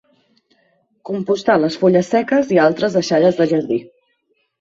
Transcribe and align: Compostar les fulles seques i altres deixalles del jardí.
Compostar 1.09 1.57
les 1.63 1.77
fulles 1.81 2.09
seques 2.13 2.49
i 2.55 2.59
altres 2.69 2.97
deixalles 2.99 3.39
del 3.43 3.53
jardí. 3.53 3.79